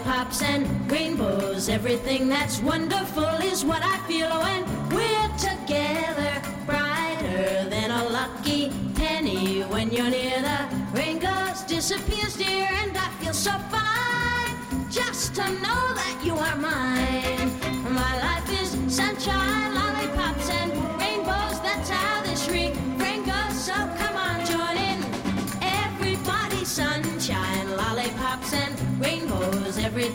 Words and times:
lollipops 0.00 0.42
and 0.42 0.90
rainbows. 0.90 1.68
Everything 1.68 2.28
that's 2.28 2.60
wonderful 2.60 3.24
is 3.42 3.64
what 3.64 3.82
I 3.82 3.98
feel 4.08 4.28
oh, 4.30 4.40
when 4.42 4.62
we're 4.90 5.36
together. 5.38 6.42
Brighter 6.66 7.68
than 7.68 7.90
a 7.90 8.04
lucky 8.08 8.70
penny 8.94 9.62
when 9.62 9.90
you're 9.90 10.10
near. 10.10 10.40
The 10.40 10.68
rain 10.92 11.18
goes, 11.18 11.62
disappears, 11.62 12.36
dear, 12.36 12.68
and 12.82 12.96
I 12.96 13.08
feel 13.20 13.34
so 13.34 13.52
fine 13.70 14.90
just 14.90 15.34
to 15.36 15.44
know 15.44 15.94
that 15.94 16.20
you 16.24 16.34
are 16.34 16.56
mine. 16.56 17.19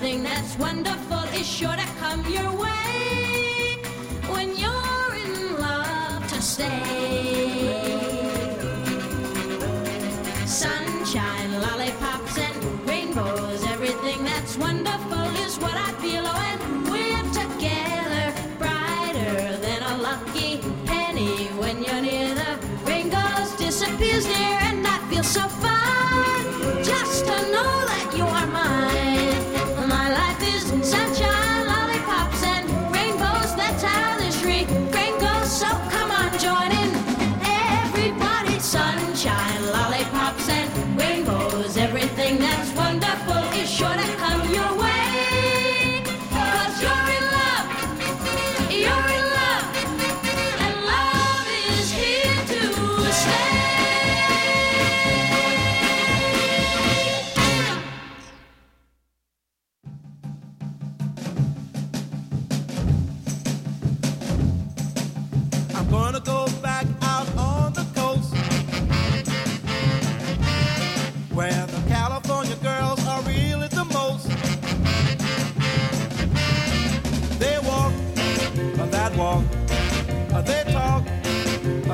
That's 0.05 0.55
wonderful 0.59 1.23
is 1.33 1.47
sure 1.47 1.75
to 1.75 1.87
come 1.99 2.23
your 2.31 2.51
way 2.51 3.79
when 4.27 4.55
you're 4.55 5.15
in 5.25 5.59
love 5.59 6.27
to 6.27 6.41
stay. 6.43 6.83
Sunshine, 10.45 11.59
lollipops, 11.59 12.37
and 12.37 12.87
rainbows. 12.87 13.63
Everything 13.65 14.23
that's 14.23 14.55
wonderful 14.59 15.25
is 15.43 15.57
what 15.57 15.73
I 15.73 15.91
feel 15.93 16.23
oh, 16.23 16.37
when 16.37 16.54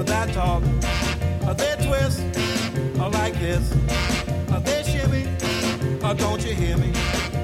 that 0.03 0.33
talk, 0.33 0.63
they 1.57 1.75
twist 1.85 2.21
like 3.11 3.33
this, 3.39 3.69
they 4.63 4.83
shimmy, 4.83 5.27
don't 6.17 6.43
you 6.45 6.53
hear 6.53 6.77
me? 6.77 6.91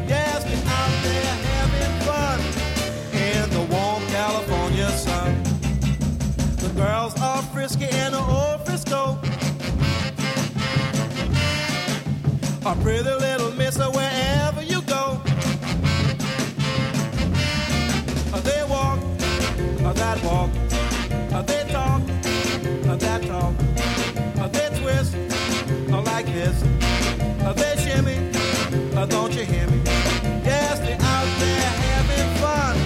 Yes, 0.08 0.44
they're 0.44 0.66
out 0.66 1.04
there 1.04 1.36
having 1.50 1.94
fun 2.08 2.40
in 3.14 3.50
the 3.50 3.64
warm 3.74 4.06
California 4.08 4.90
sun. 4.90 5.44
The 6.58 6.70
girls 6.76 7.14
are 7.22 7.42
frisky 7.44 7.86
and 7.86 8.14
the 8.14 8.20
old 8.20 8.66
Frisco. 8.66 9.20
A 12.66 12.76
pretty 12.82 13.04
little 13.04 13.52
miss 13.54 13.78
wherever 13.78 14.64
you 14.64 14.82
go. 14.84 15.22
They 18.44 18.64
walk, 18.70 19.00
that 19.96 20.24
walk, 20.24 20.50
they 21.48 21.64
talk, 21.72 22.02
that 23.00 23.24
talk, 23.24 23.54
they 24.52 24.70
twist 24.80 25.16
like 26.06 26.26
this, 26.28 26.62
they 27.56 27.76
shimmy, 27.84 28.18
don't 29.10 29.34
you 29.34 29.44
hear 29.46 29.68
me? 29.68 29.82
Yes, 30.44 30.80
they're 30.80 30.98
out 31.02 31.28
there 31.40 31.70
having 31.86 32.30
fun 32.42 32.77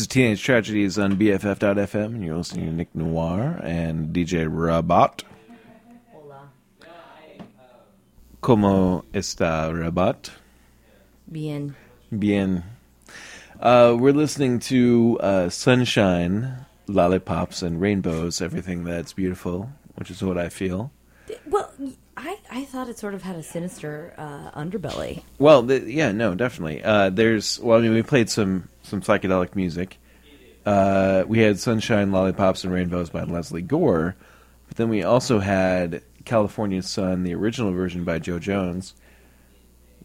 is 0.00 0.06
Teenage 0.06 0.42
Tragedies 0.42 0.98
on 0.98 1.16
BFF.FM, 1.16 2.06
and 2.06 2.24
you're 2.24 2.36
listening 2.36 2.66
to 2.66 2.72
Nick 2.72 2.94
Noir 2.94 3.60
and 3.62 4.14
DJ 4.14 4.48
Rabat. 4.48 5.22
¿Cómo 8.42 9.04
está 9.12 9.70
Rabat? 9.70 10.30
Bien. 11.30 11.76
Bien. 12.18 12.64
Uh, 13.60 13.94
we're 13.98 14.14
listening 14.14 14.58
to 14.58 15.18
uh, 15.20 15.50
Sunshine, 15.50 16.64
Lollipops, 16.86 17.62
and 17.62 17.78
Rainbows, 17.78 18.40
everything 18.40 18.84
that's 18.84 19.12
beautiful, 19.12 19.70
which 19.96 20.10
is 20.10 20.22
what 20.22 20.38
I 20.38 20.48
feel. 20.48 20.90
Well, 21.46 21.70
I, 22.50 22.64
thought 22.64 22.88
it 22.88 22.98
sort 22.98 23.14
of 23.14 23.22
had 23.22 23.36
a 23.36 23.42
sinister 23.42 24.14
uh, 24.18 24.50
underbelly. 24.52 25.22
Well, 25.38 25.66
th- 25.66 25.84
yeah, 25.84 26.12
no, 26.12 26.34
definitely. 26.34 26.82
Uh, 26.82 27.10
there's 27.10 27.58
well, 27.60 27.78
I 27.78 27.82
mean, 27.82 27.94
we 27.94 28.02
played 28.02 28.28
some 28.30 28.68
some 28.82 29.00
psychedelic 29.00 29.54
music. 29.54 29.98
Uh, 30.66 31.24
we 31.26 31.38
had 31.40 31.58
"Sunshine, 31.58 32.12
Lollipops, 32.12 32.64
and 32.64 32.72
Rainbows" 32.72 33.10
by 33.10 33.22
Lesley 33.22 33.62
Gore, 33.62 34.16
but 34.68 34.76
then 34.76 34.88
we 34.88 35.02
also 35.02 35.38
had 35.38 36.02
"California 36.24 36.82
Sun," 36.82 37.22
the 37.22 37.34
original 37.34 37.72
version 37.72 38.04
by 38.04 38.18
Joe 38.18 38.38
Jones. 38.38 38.94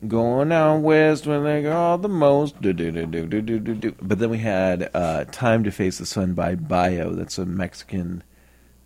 Going 0.07 0.51
out 0.51 0.79
west 0.79 1.25
when 1.25 1.43
they 1.43 1.63
go 1.63 1.97
the 1.97 2.09
most. 2.09 2.61
But 2.61 4.19
then 4.19 4.29
we 4.29 4.37
had 4.37 4.89
uh, 4.93 5.25
"Time 5.25 5.63
to 5.63 5.71
Face 5.71 5.97
the 5.97 6.05
Sun" 6.05 6.33
by 6.33 6.55
Bio. 6.55 7.13
That's 7.13 7.37
a 7.37 7.45
Mexican 7.45 8.23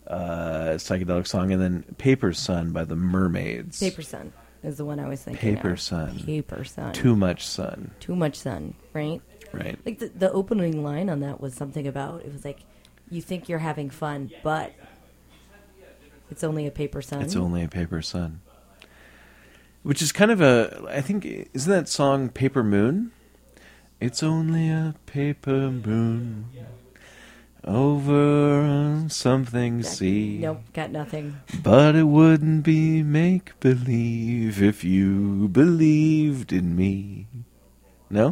uh, 0.09 0.75
psychedelic 0.75 1.27
song, 1.27 1.51
and 1.51 1.61
then 1.61 1.83
"Paper 1.97 2.33
Sun" 2.33 2.71
by 2.71 2.83
the 2.83 2.95
Murmaids. 2.95 3.79
Paper 3.79 4.01
Sun 4.01 4.33
is 4.63 4.77
the 4.77 4.85
one 4.85 4.99
I 4.99 5.07
was 5.07 5.21
thinking. 5.21 5.55
Paper 5.55 5.73
of. 5.73 5.81
Sun. 5.81 6.19
Paper 6.19 6.63
Sun. 6.63 6.93
Too 6.93 7.15
much 7.15 7.45
sun, 7.45 7.91
Too 7.99 8.15
much 8.15 8.35
sun, 8.35 8.73
right? 8.93 9.21
right? 9.53 9.77
Like 9.85 9.99
the, 9.99 10.09
the 10.09 10.31
opening 10.31 10.83
line 10.83 11.09
on 11.09 11.21
that 11.21 11.39
was 11.39 11.53
something 11.53 11.87
about 11.87 12.21
it 12.21 12.33
was 12.33 12.43
like, 12.43 12.59
you 13.09 13.21
think 13.21 13.49
you're 13.49 13.59
having 13.59 13.89
fun, 13.89 14.31
but 14.43 14.73
it's 16.29 16.43
only 16.43 16.67
a 16.67 16.71
paper 16.71 17.01
sun. 17.01 17.21
It's 17.21 17.35
only 17.35 17.63
a 17.63 17.69
paper 17.69 18.01
sun. 18.01 18.41
Which 19.81 20.01
is 20.01 20.11
kind 20.11 20.29
of 20.29 20.41
a, 20.41 20.85
I 20.89 21.01
think, 21.01 21.25
isn't 21.53 21.71
that 21.71 21.87
song 21.87 22.29
Paper 22.29 22.63
Moon? 22.63 23.11
It's 24.01 24.21
only 24.21 24.69
a 24.69 24.95
paper 25.05 25.71
moon 25.71 26.49
over 27.69 29.05
something 29.07 29.83
sea. 29.83 30.39
Nope, 30.41 30.61
got 30.73 30.91
nothing. 30.91 31.39
But 31.63 31.95
it 31.95 32.03
wouldn't 32.03 32.63
be 32.63 33.03
make 33.03 33.57
believe 33.59 34.61
if 34.61 34.83
you 34.83 35.47
believed 35.49 36.51
in 36.51 36.75
me. 36.75 37.27
No? 38.09 38.31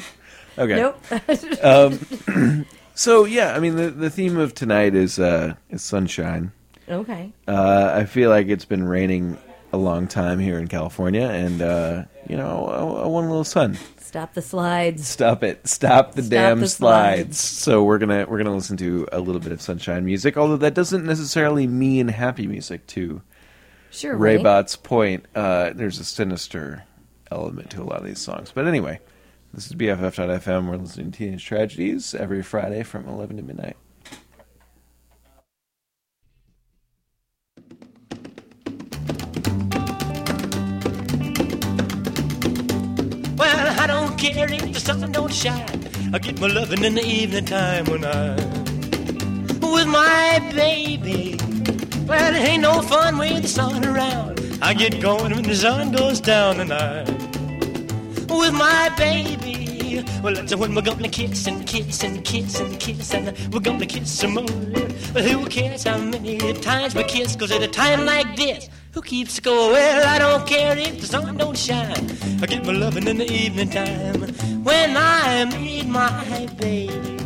Okay. 0.57 0.75
Nope. 0.75 1.01
Um, 1.63 2.65
so 2.95 3.25
yeah, 3.25 3.55
I 3.55 3.59
mean 3.59 3.75
the 3.75 3.89
the 3.89 4.09
theme 4.09 4.37
of 4.37 4.53
tonight 4.53 4.95
is 4.95 5.19
uh 5.19 5.53
is 5.69 5.81
sunshine. 5.83 6.51
okay. 6.89 7.31
Uh, 7.47 7.91
I 7.95 8.05
feel 8.05 8.29
like 8.29 8.47
it's 8.47 8.65
been 8.65 8.87
raining 8.87 9.37
a 9.73 9.77
long 9.77 10.07
time 10.07 10.39
here 10.39 10.57
in 10.59 10.67
California, 10.67 11.27
and 11.27 11.61
uh, 11.61 12.03
you 12.27 12.37
know, 12.37 12.65
I, 12.67 13.03
I 13.03 13.07
want 13.07 13.25
a 13.25 13.29
little 13.29 13.43
sun. 13.43 13.77
Stop 13.97 14.33
the 14.33 14.41
slides. 14.41 15.07
Stop 15.07 15.43
it! 15.43 15.67
Stop 15.67 16.13
the 16.13 16.21
Stop 16.23 16.31
damn 16.31 16.59
the 16.61 16.67
slides. 16.67 17.37
slides. 17.37 17.39
So 17.39 17.83
we're 17.83 17.97
gonna 17.97 18.25
we're 18.27 18.37
gonna 18.37 18.55
listen 18.55 18.77
to 18.77 19.07
a 19.11 19.19
little 19.19 19.41
bit 19.41 19.51
of 19.51 19.61
sunshine 19.61 20.05
music, 20.05 20.37
although 20.37 20.57
that 20.57 20.73
doesn't 20.73 21.05
necessarily 21.05 21.67
mean 21.67 22.07
happy 22.07 22.47
music. 22.47 22.87
To 22.87 23.21
Sure. 23.89 24.15
Ray 24.15 24.37
right? 24.37 24.77
Point, 24.83 25.25
uh, 25.35 25.71
there's 25.73 25.99
a 25.99 26.03
sinister 26.05 26.83
element 27.31 27.69
to 27.71 27.81
a 27.81 27.85
lot 27.85 27.99
of 27.99 28.05
these 28.05 28.19
songs. 28.19 28.51
But 28.53 28.67
anyway, 28.67 28.99
this 29.53 29.65
is 29.67 29.73
BFF.FM. 29.73 30.69
We're 30.69 30.77
listening 30.77 31.11
to 31.11 31.17
Teenage 31.17 31.45
Tragedies 31.45 32.13
every 32.13 32.43
Friday 32.43 32.83
from 32.83 33.07
11 33.07 33.37
to 33.37 33.43
midnight. 33.43 33.77
If 44.35 44.73
the 44.73 44.79
sun 44.79 45.11
don't 45.11 45.33
shine. 45.33 45.89
I 46.13 46.19
get 46.19 46.39
my 46.39 46.47
loving 46.47 46.83
in 46.83 46.95
the 46.95 47.05
evening 47.05 47.45
time 47.45 47.85
when 47.85 48.03
I'm 48.03 48.37
with 49.61 49.87
my 49.87 50.39
baby. 50.53 51.37
Well, 52.07 52.35
it 52.35 52.39
ain't 52.39 52.61
no 52.61 52.81
fun 52.81 53.17
with 53.17 53.41
the 53.43 53.47
sun 53.47 53.85
around. 53.85 54.41
I 54.61 54.73
get 54.73 55.01
going 55.01 55.33
when 55.33 55.43
the 55.43 55.55
sun 55.55 55.91
goes 55.91 56.19
down 56.19 56.59
and 56.59 56.71
I'm 56.73 57.05
with 58.27 58.53
my 58.53 58.89
baby. 58.97 60.03
Well, 60.21 60.33
that's 60.33 60.55
when 60.55 60.75
we're 60.75 60.81
gonna 60.81 61.09
kiss 61.09 61.47
and 61.47 61.65
kiss 61.65 62.03
and 62.03 62.23
kiss 62.23 62.59
and 62.59 62.79
kiss 62.79 63.13
and 63.13 63.53
we're 63.53 63.59
gonna 63.59 63.85
kiss 63.85 64.11
some 64.11 64.33
more. 64.35 64.45
Well, 65.13 65.23
who 65.23 65.45
cares 65.47 65.83
how 65.83 65.97
many 65.97 66.53
times 66.53 66.95
we 66.95 67.03
kiss? 67.03 67.35
Cause 67.35 67.51
at 67.51 67.61
a 67.61 67.67
time 67.67 68.05
like 68.05 68.35
this, 68.35 68.69
who 68.97 69.01
keeps 69.03 69.33
score? 69.33 69.69
Well, 69.73 70.07
I 70.07 70.17
don't 70.17 70.47
care 70.47 70.75
if 70.75 70.99
the 70.99 71.05
sun 71.05 71.37
don't 71.37 71.55
shine. 71.55 72.17
I 72.41 72.47
get 72.47 72.65
my 72.65 72.71
loving 72.73 73.07
in 73.07 73.19
the 73.19 73.31
evening 73.31 73.69
time 73.69 74.21
when 74.63 74.97
I 74.97 75.45
meet 75.45 75.85
my 75.85 76.47
baby. 76.57 77.17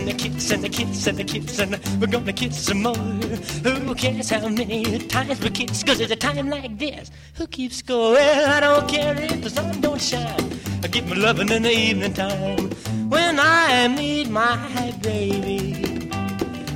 And 0.00 0.08
the 0.08 0.14
kiss 0.14 0.50
and 0.50 0.64
the 0.64 0.68
kiss 0.68 1.06
and 1.06 1.18
the 1.18 1.24
kiss 1.24 1.58
and 1.58 2.00
we're 2.00 2.06
gonna 2.06 2.32
kiss 2.32 2.64
some 2.64 2.82
more. 2.82 2.96
Who 2.96 3.94
cares 3.94 4.30
how 4.30 4.48
many 4.48 4.98
times 4.98 5.38
we 5.40 5.50
kiss? 5.50 5.82
Cause 5.82 6.00
at 6.00 6.10
a 6.10 6.16
time 6.16 6.48
like 6.48 6.78
this, 6.78 7.10
who 7.34 7.46
keeps 7.46 7.76
score? 7.76 8.12
Well, 8.12 8.50
I 8.50 8.60
don't 8.60 8.88
care 8.88 9.14
if 9.20 9.42
the 9.42 9.50
sun 9.50 9.78
don't 9.82 10.00
shine. 10.00 10.58
I 10.82 10.86
get 10.86 11.06
my 11.06 11.16
loving 11.16 11.50
in 11.50 11.64
the 11.64 11.70
evening 11.70 12.14
time 12.14 12.70
when 13.10 13.38
I 13.38 13.88
meet 13.88 14.30
my 14.30 14.94
baby. 15.02 16.08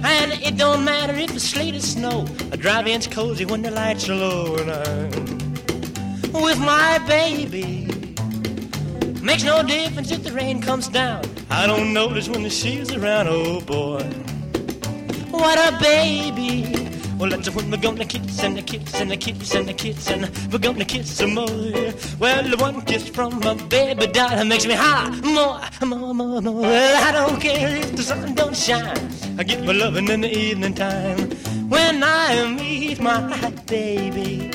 And 0.04 0.32
it 0.32 0.58
don't 0.58 0.84
matter 0.84 1.14
if 1.14 1.34
it's 1.34 1.44
sleet 1.44 1.74
or 1.74 1.80
snow. 1.80 2.26
I 2.52 2.56
drive-in's 2.56 3.06
cozy 3.06 3.46
when 3.46 3.62
the 3.62 3.70
lights 3.70 4.06
are 4.10 4.14
low 4.14 4.56
and 4.56 4.70
I'm 4.70 6.42
with 6.42 6.60
my 6.60 6.98
baby. 7.08 7.93
Makes 9.24 9.44
no 9.44 9.62
difference 9.62 10.10
if 10.10 10.22
the 10.22 10.32
rain 10.32 10.60
comes 10.60 10.86
down. 10.86 11.24
I 11.48 11.66
don't 11.66 11.94
notice 11.94 12.28
when 12.28 12.42
the 12.42 12.50
she's 12.50 12.92
around. 12.92 13.26
Oh 13.26 13.58
boy, 13.62 14.04
what 15.30 15.58
a 15.58 15.78
baby. 15.80 16.90
Well, 17.18 17.30
that's 17.30 17.48
when 17.48 17.70
we're 17.70 17.78
gonna 17.78 18.04
kiss 18.04 18.42
and 18.42 18.58
a 18.58 18.62
kiss 18.62 19.00
and 19.00 19.10
a 19.12 19.16
kiss 19.16 19.54
and 19.54 19.70
a 19.70 19.72
kiss 19.72 20.10
and 20.10 20.52
we're 20.52 20.58
gonna 20.58 20.84
kiss 20.84 21.10
some 21.10 21.36
more. 21.36 21.46
Well, 22.18 22.42
the 22.42 22.56
one 22.58 22.82
kiss 22.82 23.08
from 23.08 23.40
my 23.40 23.54
baby 23.54 24.08
doll 24.08 24.44
makes 24.44 24.66
me 24.66 24.74
holler 24.74 25.16
more, 25.22 25.58
more, 25.80 26.12
more, 26.12 26.42
more. 26.42 26.60
Well, 26.60 27.02
I 27.02 27.10
don't 27.10 27.40
care 27.40 27.78
if 27.78 27.96
the 27.96 28.02
sun 28.02 28.34
don't 28.34 28.54
shine. 28.54 29.08
I 29.38 29.42
get 29.42 29.64
my 29.64 29.72
loving 29.72 30.06
in 30.08 30.20
the 30.20 30.38
evening 30.38 30.74
time 30.74 31.30
when 31.70 32.02
I 32.04 32.46
meet 32.52 33.00
my 33.00 33.50
baby. 33.64 34.50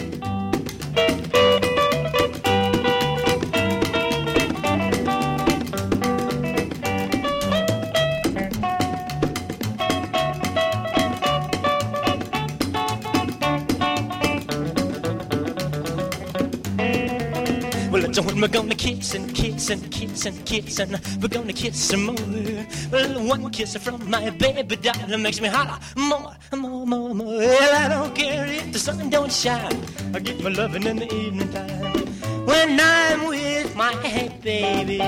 When 18.26 18.42
we're 18.42 18.48
gonna 18.50 18.76
kiss 18.76 19.16
and 19.16 19.34
kiss 19.34 19.70
and 19.70 19.90
kiss 19.92 20.26
and 20.26 20.46
kiss 20.46 20.80
and 20.80 20.92
we're 21.22 21.30
gonna 21.30 21.54
kiss 21.54 21.78
some 21.80 22.06
more. 22.08 22.66
Well, 22.92 23.26
one 23.26 23.50
kiss 23.50 23.78
from 23.78 24.10
my 24.10 24.30
baby 24.30 24.76
doll 24.76 25.18
makes 25.18 25.40
me 25.40 25.48
holler 25.48 25.80
more, 25.96 26.36
more, 26.52 26.86
more, 26.86 27.16
more. 27.16 27.38
Well, 27.38 27.76
I 27.76 27.88
don't 27.88 28.14
care 28.14 28.46
if 28.46 28.74
the 28.74 28.80
sun 28.80 29.10
don't 29.10 29.32
shine. 29.32 29.82
I 30.14 30.20
get 30.20 30.44
my 30.44 30.50
loving 30.50 30.84
in 30.84 30.98
the 30.98 31.14
evening 31.14 31.50
time 31.54 32.46
when 32.46 32.80
I'm 32.80 33.28
with 33.28 33.76
my. 33.76 33.96
Baby, 34.42 35.00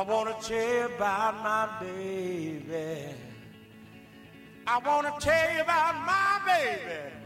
I 0.00 0.02
want 0.02 0.40
to 0.40 0.48
tell 0.48 0.66
you 0.66 0.94
about 0.96 1.42
my 1.42 1.68
baby. 1.78 3.14
I 4.66 4.78
want 4.78 5.06
to 5.06 5.12
tell 5.22 5.52
you 5.52 5.60
about 5.60 5.94
my 6.06 6.40
baby. 6.46 7.19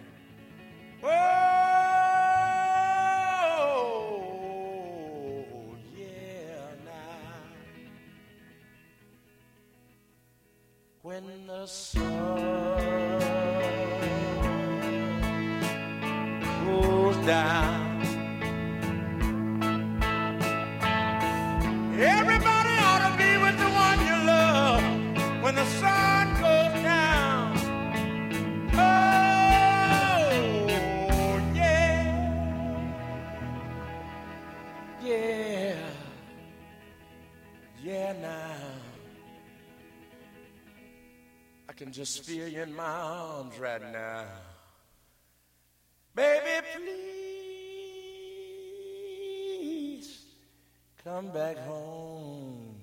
Come 51.14 51.28
back 51.28 51.56
home. 51.58 52.74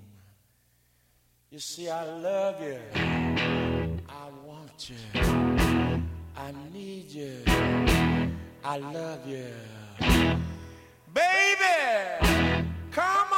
You 1.50 1.60
see, 1.60 1.90
I 1.90 2.06
love 2.06 2.64
you. 2.64 2.80
I 4.08 4.26
want 4.48 4.90
you. 4.90 4.96
I 6.38 6.54
need 6.72 7.12
you. 7.12 7.44
I 8.64 8.78
love 8.78 9.28
you. 9.28 9.52
Baby, 11.14 12.66
come 12.92 13.31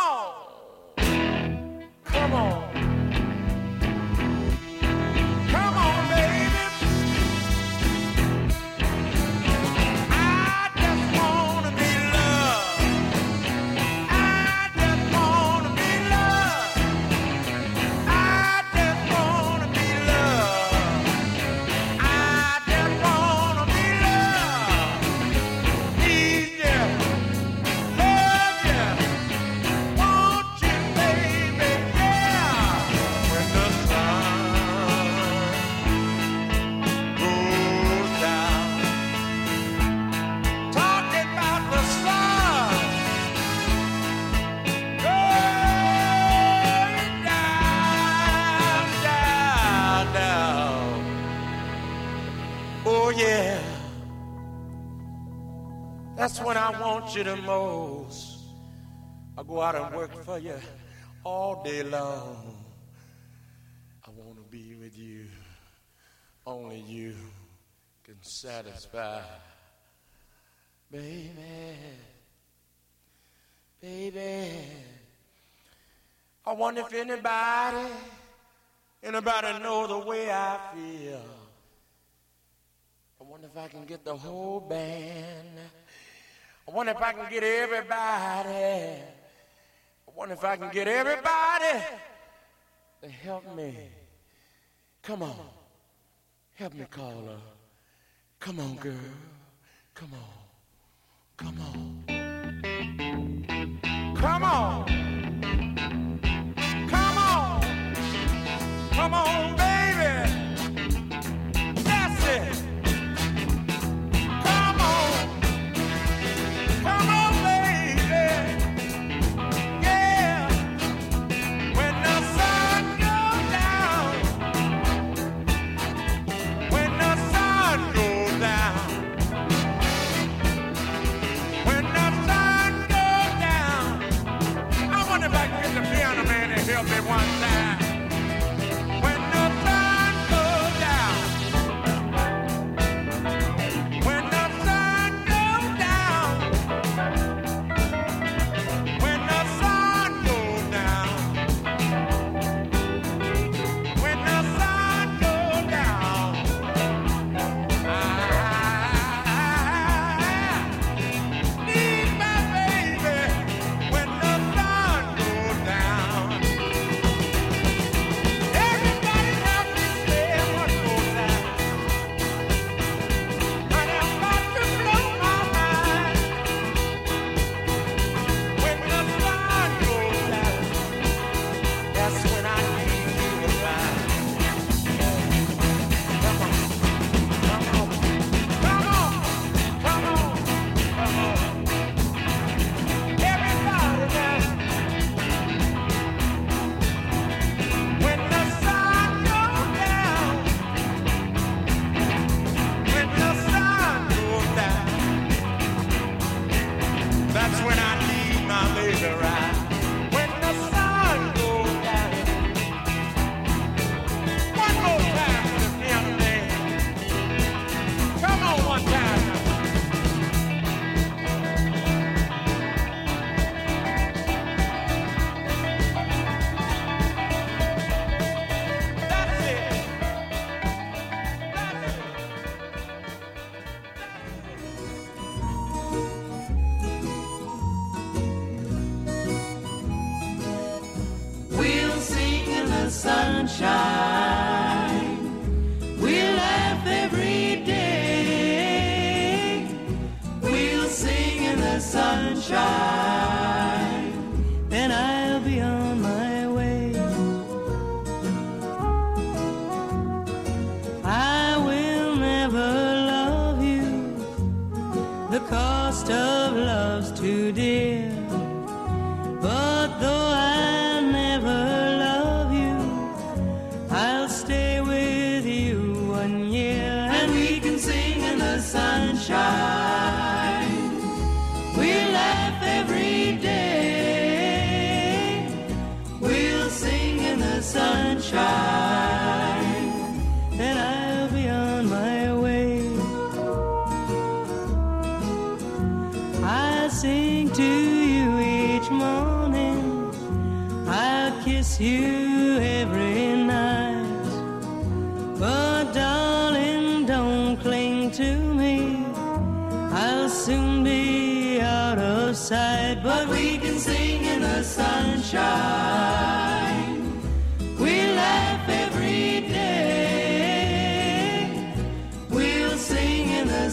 that's 56.34 56.48
when 56.48 56.58
I 56.58 56.82
want 56.82 57.16
you 57.16 57.24
the 57.24 57.36
most. 57.36 58.40
I 59.38 59.44
go 59.44 59.62
out 59.62 59.76
and 59.76 59.96
work 59.96 60.26
for 60.26 60.40
you 60.40 60.56
all 61.24 61.62
day 61.64 61.84
long. 61.84 62.58
I 64.04 64.10
want 64.10 64.38
to 64.38 64.44
be 64.50 64.74
with 64.74 64.98
you. 64.98 65.26
Only 66.48 66.80
you 66.80 67.14
can 68.04 68.16
satisfy, 68.22 69.22
baby, 70.92 71.30
baby. 73.80 74.66
I 76.48 76.54
wonder 76.54 76.82
if 76.82 76.94
anybody, 76.94 77.94
anybody 79.04 79.60
know 79.60 79.86
the 79.86 80.00
way 80.00 80.32
I 80.32 80.60
feel. 80.74 81.22
I 83.22 83.24
wonder 83.24 83.48
if 83.48 83.56
I 83.56 83.68
can 83.68 83.86
get 83.86 84.04
the 84.04 84.16
whole 84.16 84.62
band. 84.62 85.60
I 86.68 86.72
wonder 86.72 86.94
if 86.94 87.02
I 87.02 87.12
can 87.14 87.30
get 87.30 87.44
everybody. 87.44 89.02
I 90.08 90.12
wonder 90.16 90.36
if 90.36 90.44
I 90.44 90.56
can 90.56 90.70
get 90.72 90.88
everybody 90.88 91.84
to 93.02 93.10
help 93.10 93.56
me. 93.56 93.76
Come 95.02 95.24
on. 95.24 95.36
Help 96.54 96.74
me 96.74 96.86
call 96.90 97.26
her. 97.26 97.42
Come 98.40 98.60
on, 98.60 98.76
girl. 98.76 98.94
Come 99.94 100.12
on. 100.14 100.44
Come 101.38 101.60
on. 101.60 102.04
Come 104.16 104.44
on. 104.44 105.03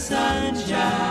Sunshine. 0.01 1.10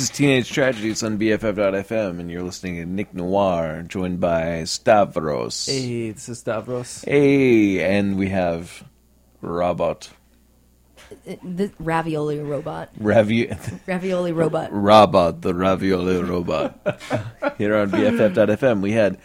Is 0.00 0.10
Teenage 0.10 0.50
Tragedies 0.50 1.02
on 1.02 1.18
BFF.fm, 1.18 2.20
and 2.20 2.30
you're 2.30 2.42
listening 2.42 2.76
to 2.76 2.86
Nick 2.86 3.14
Noir, 3.14 3.82
joined 3.86 4.20
by 4.20 4.64
Stavros. 4.64 5.66
Hey, 5.66 6.10
this 6.12 6.28
is 6.28 6.38
Stavros. 6.40 7.02
Hey, 7.06 7.82
and 7.82 8.16
we 8.18 8.28
have 8.30 8.84
Robot. 9.40 10.10
The 11.44 11.72
ravioli 11.80 12.38
robot. 12.38 12.90
Ravi- 12.98 13.50
Ravioli 13.86 14.32
robot. 14.32 14.68
Robot, 14.72 15.42
the 15.42 15.54
ravioli 15.54 16.22
robot. 16.22 16.78
Here 17.58 17.76
on 17.76 17.90
BFF.fm, 17.90 18.80
we 18.80 18.92
had 18.92 19.18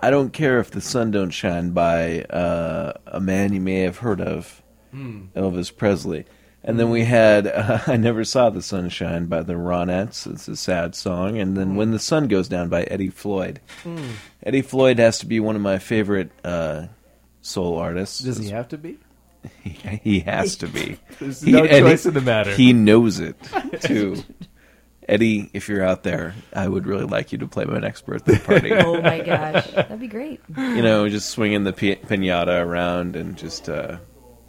I 0.00 0.10
Don't 0.10 0.32
Care 0.32 0.58
If 0.58 0.70
the 0.70 0.80
Sun 0.80 1.10
Don't 1.10 1.30
Shine 1.30 1.70
by 1.72 2.22
uh, 2.22 2.94
a 3.06 3.20
man 3.20 3.52
you 3.52 3.60
may 3.60 3.80
have 3.80 3.98
heard 3.98 4.20
of, 4.20 4.62
Hmm. 4.90 5.26
Elvis 5.36 5.74
Presley. 5.74 6.24
And 6.64 6.78
then 6.78 6.90
we 6.90 7.04
had 7.04 7.46
uh, 7.48 7.78
I 7.86 7.96
Never 7.96 8.24
Saw 8.24 8.50
the 8.50 8.62
Sunshine 8.62 9.26
by 9.26 9.42
the 9.42 9.54
Ronettes. 9.54 10.30
It's 10.30 10.46
a 10.48 10.56
sad 10.56 10.94
song. 10.94 11.38
And 11.38 11.56
then 11.56 11.74
When 11.76 11.90
the 11.90 11.98
Sun 11.98 12.28
Goes 12.28 12.48
Down 12.48 12.68
by 12.68 12.84
Eddie 12.84 13.10
Floyd. 13.10 13.60
Hmm. 13.82 14.10
Eddie 14.44 14.62
Floyd 14.62 14.98
has 14.98 15.18
to 15.20 15.26
be 15.26 15.40
one 15.40 15.56
of 15.56 15.62
my 15.62 15.78
favorite 15.78 16.30
uh, 16.44 16.86
soul 17.40 17.78
artists. 17.78 18.20
Does 18.20 18.38
he 18.38 18.50
have 18.50 18.68
to 18.68 18.78
be? 18.78 18.98
He, 19.64 19.70
he 20.04 20.20
has 20.20 20.56
to 20.56 20.68
be. 20.68 20.98
There's 21.18 21.40
He- 21.42 21.50
no 21.52 21.66
choice 21.66 22.04
he- 22.04 22.08
in 22.10 22.14
the 22.14 22.20
matter. 22.20 22.54
He 22.54 22.72
knows 22.72 23.18
it 23.18 23.36
too. 23.80 24.22
Eddie, 25.08 25.50
if 25.52 25.68
you're 25.68 25.84
out 25.84 26.04
there, 26.04 26.32
I 26.54 26.68
would 26.68 26.86
really 26.86 27.04
like 27.06 27.32
you 27.32 27.38
to 27.38 27.48
play 27.48 27.64
my 27.64 27.80
next 27.80 28.06
birthday 28.06 28.38
party. 28.38 28.72
Oh 28.72 29.02
my 29.02 29.18
gosh, 29.20 29.66
that'd 29.72 29.98
be 29.98 30.06
great. 30.06 30.40
you 30.56 30.80
know, 30.80 31.08
just 31.08 31.30
swinging 31.30 31.64
the 31.64 31.72
pi- 31.72 31.96
pinata 32.06 32.64
around 32.64 33.16
and 33.16 33.36
just, 33.36 33.68
uh, 33.68 33.96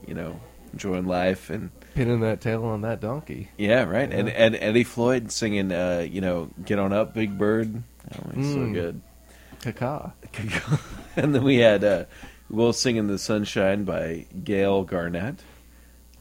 you 0.08 0.14
know, 0.14 0.40
enjoying 0.72 1.08
life 1.08 1.50
and 1.50 1.72
Pinning 1.96 2.22
that 2.22 2.42
tail 2.42 2.64
on 2.66 2.82
that 2.82 3.00
donkey. 3.02 3.50
yeah, 3.58 3.84
right. 3.84 4.12
And, 4.12 4.28
Yeah. 4.28 4.34
and 4.34 4.56
Eddie 4.56 4.84
Floyd 4.84 5.32
singing, 5.32 5.72
uh, 5.72 6.06
you 6.10 6.22
know, 6.22 6.50
"Get 6.66 6.80
on 6.80 6.92
up, 6.92 7.14
Big 7.14 7.38
Bird." 7.38 7.84
Oh, 8.12 8.32
he's 8.36 8.52
so 8.52 8.60
Mm. 8.60 8.74
good. 8.74 9.02
Caca. 9.62 10.14
and 11.16 11.34
then 11.36 11.44
we 11.44 11.58
had 11.58 11.84
uh, 11.84 12.06
"We'll 12.50 12.74
Sing 12.74 12.96
in 12.98 13.08
the 13.08 13.18
Sunshine" 13.20 13.84
by 13.84 14.26
Gail 14.44 14.84
Garnett. 14.84 15.42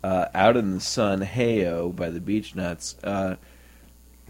Uh, 0.05 0.27
"Out 0.35 0.57
in 0.57 0.73
the 0.73 0.81
Sun," 0.81 1.21
"Heyo" 1.23 1.95
by 1.95 2.11
the 2.11 2.21
Beach 2.21 2.55
Nuts. 2.55 2.97
Uh, 3.03 3.37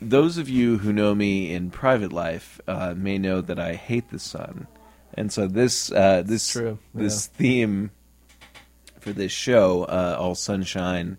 those 0.00 0.38
of 0.38 0.48
you 0.48 0.78
who 0.78 0.92
know 0.92 1.14
me 1.14 1.52
in 1.52 1.70
private 1.70 2.12
life 2.12 2.60
uh, 2.68 2.94
may 2.96 3.18
know 3.18 3.40
that 3.40 3.58
I 3.58 3.74
hate 3.74 4.10
the 4.10 4.18
sun, 4.18 4.66
and 5.14 5.32
so 5.32 5.46
this 5.46 5.90
uh, 5.92 6.22
this 6.24 6.48
true, 6.52 6.78
this 6.94 7.26
theme 7.26 7.90
for 9.00 9.12
this 9.12 9.32
show, 9.32 9.82
uh, 9.84 10.16
all 10.18 10.34
sunshine. 10.34 11.18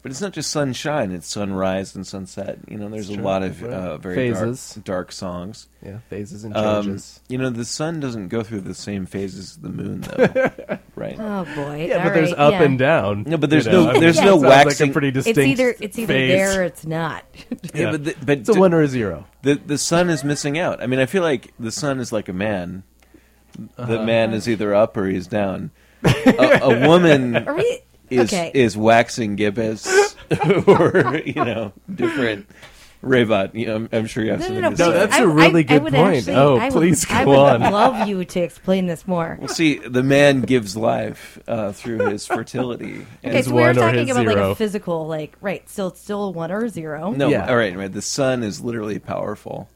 But 0.00 0.12
it's 0.12 0.20
not 0.20 0.32
just 0.32 0.50
sunshine; 0.52 1.10
it's 1.10 1.26
sunrise 1.26 1.96
and 1.96 2.06
sunset. 2.06 2.58
You 2.68 2.78
know, 2.78 2.88
there's 2.88 3.10
a 3.10 3.20
lot 3.20 3.42
of 3.42 3.60
right. 3.60 3.72
uh, 3.72 3.98
very 3.98 4.14
Phases. 4.14 4.74
dark, 4.76 4.84
dark 4.84 5.12
songs. 5.12 5.66
Yeah, 5.84 5.98
phases 6.08 6.44
and 6.44 6.56
Um, 6.56 6.84
changes. 6.84 7.20
you 7.28 7.36
know, 7.36 7.50
the 7.50 7.64
sun 7.64 7.98
doesn't 7.98 8.28
go 8.28 8.44
through 8.44 8.60
the 8.60 8.74
same 8.74 9.06
phases 9.06 9.50
as 9.50 9.56
the 9.56 9.68
moon, 9.70 10.02
though, 10.02 10.78
right? 10.94 11.16
Oh 11.18 11.44
boy. 11.56 11.86
Yeah, 11.88 11.96
All 11.98 12.04
but 12.04 12.14
there's 12.14 12.30
right, 12.30 12.38
up 12.38 12.52
yeah. 12.52 12.62
and 12.62 12.78
down. 12.78 13.24
No, 13.26 13.36
but 13.38 13.50
there's 13.50 13.66
you 13.66 13.72
know? 13.72 13.84
no- 13.84 13.90
I 13.90 13.92
mean, 13.94 14.02
there's 14.02 14.18
it 14.18 14.22
no 14.24 14.30
sounds 14.38 14.42
like 14.44 14.62
a 14.62 14.66
waxing- 14.68 14.92
pretty 14.92 15.08
It's 15.08 15.24
distinct 15.24 15.38
either 15.60 15.74
it's 15.80 15.98
either 15.98 16.12
phase. 16.12 16.30
there 16.30 16.60
or 16.60 16.64
it's 16.64 16.86
not. 16.86 17.24
Yeah, 17.74 17.90
but 17.90 18.04
the, 18.04 18.14
but 18.24 18.38
It's 18.38 18.48
a 18.50 18.54
one 18.54 18.72
or 18.72 18.82
a 18.82 18.88
zero. 18.88 19.26
The 19.42 19.54
the 19.56 19.78
sun 19.78 20.10
is 20.10 20.22
missing 20.22 20.58
out. 20.58 20.80
I 20.80 20.86
mean, 20.86 21.00
I 21.00 21.06
feel 21.06 21.22
like 21.22 21.52
the 21.58 21.72
sun 21.72 21.98
is 21.98 22.12
like 22.12 22.28
a 22.28 22.32
man. 22.32 22.84
The 23.76 23.82
Uh-huh. 23.82 24.04
man 24.04 24.32
is 24.32 24.48
either 24.48 24.72
up 24.74 24.96
or 24.96 25.06
he's 25.08 25.26
down. 25.26 25.72
a, 26.04 26.60
a 26.62 26.86
woman 26.88 27.34
Are 27.36 27.56
we- 27.56 27.80
is 28.10 28.32
okay. 28.32 28.50
is 28.54 28.76
waxing 28.76 29.36
gibbous 29.36 29.86
or 30.66 31.20
you 31.24 31.34
know 31.44 31.72
different. 31.94 32.46
Raybot, 33.00 33.54
you 33.54 33.66
know, 33.66 33.76
I'm, 33.76 33.88
I'm 33.92 34.06
sure 34.06 34.24
you 34.24 34.32
have 34.32 34.40
No, 34.40 34.46
something 34.46 34.60
no, 34.62 34.70
to 34.70 34.76
no. 34.76 34.90
say. 34.90 34.98
that's 34.98 35.16
a 35.18 35.28
really 35.28 35.60
I- 35.60 35.60
I 35.60 35.62
good 35.62 35.82
would 35.84 35.92
point. 35.92 36.16
actually- 36.16 36.34
Oh, 36.34 36.56
I 36.56 36.64
would- 36.64 36.72
please 36.72 37.06
I 37.08 37.22
go 37.24 37.30
would 37.30 37.62
on. 37.62 37.72
love 37.72 38.08
you 38.08 38.24
to 38.24 38.40
explain 38.40 38.86
this 38.86 39.06
more. 39.06 39.36
Well, 39.38 39.46
see, 39.48 39.78
the 39.78 40.02
man 40.02 40.40
gives 40.40 40.76
life 40.76 41.38
uh, 41.46 41.70
through 41.70 42.08
his 42.08 42.26
fertility. 42.26 43.06
Okay, 43.24 43.36
His 43.36 43.46
so 43.46 43.52
we 43.52 43.58
were 43.62 43.68
one 43.68 43.78
or 43.78 43.80
talking 43.82 44.00
his 44.00 44.10
about 44.16 44.26
like 44.26 44.34
zero. 44.36 44.50
a 44.50 44.54
physical, 44.56 45.06
like 45.06 45.36
right. 45.40 45.68
So 45.70 45.86
it's 45.86 46.00
still 46.00 46.24
a 46.24 46.30
one 46.32 46.50
or 46.50 46.64
a 46.64 46.68
zero. 46.68 47.12
No, 47.12 47.28
Yeah. 47.28 47.48
all 47.48 47.56
right, 47.56 47.76
right. 47.76 47.92
The 47.92 48.02
sun 48.02 48.42
is 48.42 48.60
literally 48.62 48.98
powerful, 48.98 49.68